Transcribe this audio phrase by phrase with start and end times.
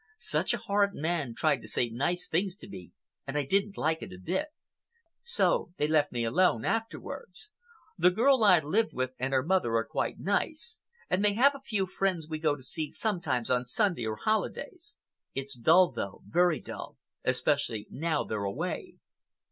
[0.17, 2.91] Such a horrid man tried to say nice things to me
[3.27, 4.47] and I didn't like it a bit.
[5.21, 7.51] So they left me alone afterwards.
[7.99, 11.59] The girl I lived with and her mother are quite nice, and they have a
[11.59, 14.97] few friends we go to see sometimes on Sunday or holidays.
[15.35, 18.95] It's dull, though, very dull, especially now they're away."